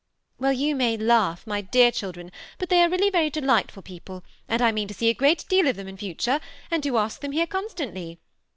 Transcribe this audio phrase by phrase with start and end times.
[0.01, 0.03] '^
[0.39, 4.71] Well, you may laugh, my dear children, but they are very delightful people, and I
[4.71, 6.39] mean to see a great deal of them in future,
[6.71, 8.19] and to ask them here constantly.